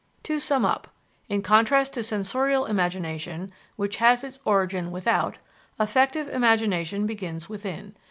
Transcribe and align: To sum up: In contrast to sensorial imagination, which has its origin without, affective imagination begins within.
To 0.23 0.39
sum 0.39 0.65
up: 0.65 0.87
In 1.29 1.43
contrast 1.43 1.93
to 1.93 2.01
sensorial 2.01 2.65
imagination, 2.65 3.51
which 3.75 3.97
has 3.97 4.23
its 4.23 4.39
origin 4.45 4.89
without, 4.89 5.37
affective 5.77 6.27
imagination 6.27 7.05
begins 7.05 7.47
within. 7.47 7.95